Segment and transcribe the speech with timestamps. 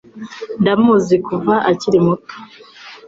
[0.61, 2.35] Ndamuzi kuva akiri muto.